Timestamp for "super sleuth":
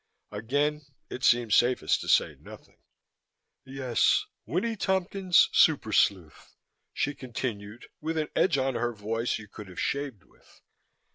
5.53-6.55